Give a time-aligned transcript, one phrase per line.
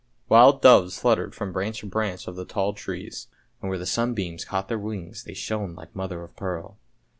[0.29, 3.27] Wild doves fluttered from branch to branch of the tall trees,
[3.61, 6.79] and where the sunbeams caught their wings they shone like mother of pearl.